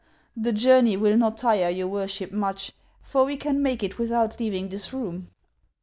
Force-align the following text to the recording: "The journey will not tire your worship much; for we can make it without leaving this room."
"The 0.45 0.51
journey 0.51 0.97
will 0.97 1.15
not 1.15 1.37
tire 1.37 1.69
your 1.69 1.85
worship 1.85 2.31
much; 2.31 2.71
for 3.03 3.23
we 3.23 3.37
can 3.37 3.61
make 3.61 3.83
it 3.83 3.99
without 3.99 4.39
leaving 4.39 4.69
this 4.69 4.91
room." 4.93 5.29